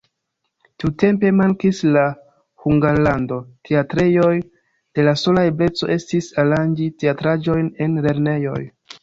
Tiutempe 0.83 1.29
mankis 1.41 1.81
en 1.89 1.97
Hungarlando 2.63 3.37
teatrejoj, 3.69 4.33
la 5.09 5.15
sola 5.25 5.45
ebleco 5.51 5.91
estis 5.99 6.33
aranĝi 6.47 6.91
teatraĵojn 7.05 7.71
en 7.89 8.03
lernejoj. 8.09 8.61